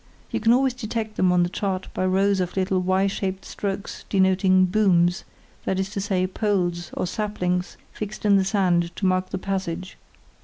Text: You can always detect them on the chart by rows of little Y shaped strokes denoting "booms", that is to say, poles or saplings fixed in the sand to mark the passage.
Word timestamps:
You 0.31 0.39
can 0.39 0.51
always 0.51 0.73
detect 0.73 1.15
them 1.15 1.31
on 1.31 1.43
the 1.43 1.49
chart 1.49 1.87
by 1.93 2.07
rows 2.07 2.39
of 2.39 2.57
little 2.57 2.79
Y 2.81 3.05
shaped 3.05 3.45
strokes 3.45 4.03
denoting 4.09 4.65
"booms", 4.65 5.23
that 5.65 5.79
is 5.79 5.91
to 5.91 6.01
say, 6.01 6.25
poles 6.25 6.89
or 6.95 7.05
saplings 7.05 7.77
fixed 7.91 8.25
in 8.25 8.35
the 8.35 8.43
sand 8.43 8.95
to 8.95 9.05
mark 9.05 9.29
the 9.29 9.37
passage. 9.37 9.97